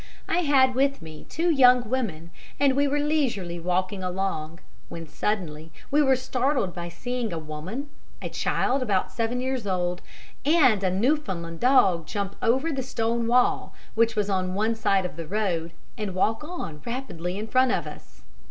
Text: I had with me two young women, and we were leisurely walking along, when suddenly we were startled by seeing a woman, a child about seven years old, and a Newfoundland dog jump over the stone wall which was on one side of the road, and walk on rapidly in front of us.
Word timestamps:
I 0.27 0.39
had 0.39 0.73
with 0.73 0.99
me 1.03 1.27
two 1.29 1.51
young 1.51 1.87
women, 1.87 2.31
and 2.59 2.75
we 2.75 2.87
were 2.87 2.97
leisurely 2.97 3.59
walking 3.59 4.01
along, 4.01 4.59
when 4.89 5.07
suddenly 5.07 5.71
we 5.91 6.01
were 6.01 6.15
startled 6.15 6.73
by 6.73 6.89
seeing 6.89 7.31
a 7.31 7.37
woman, 7.37 7.87
a 8.19 8.27
child 8.27 8.81
about 8.81 9.11
seven 9.11 9.39
years 9.39 9.67
old, 9.67 10.01
and 10.43 10.83
a 10.83 10.89
Newfoundland 10.89 11.59
dog 11.59 12.07
jump 12.07 12.35
over 12.41 12.71
the 12.71 12.81
stone 12.81 13.27
wall 13.27 13.75
which 13.93 14.15
was 14.15 14.27
on 14.27 14.55
one 14.55 14.73
side 14.73 15.05
of 15.05 15.17
the 15.17 15.27
road, 15.27 15.71
and 15.99 16.15
walk 16.15 16.43
on 16.43 16.81
rapidly 16.83 17.37
in 17.37 17.45
front 17.47 17.71
of 17.71 17.85
us. 17.85 18.23